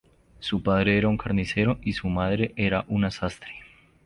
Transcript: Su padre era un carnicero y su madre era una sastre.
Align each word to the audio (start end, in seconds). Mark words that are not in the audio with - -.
Su 0.39 0.63
padre 0.63 0.97
era 0.97 1.07
un 1.07 1.15
carnicero 1.19 1.77
y 1.83 1.93
su 1.93 2.07
madre 2.09 2.53
era 2.55 2.85
una 2.87 3.11
sastre. 3.11 3.51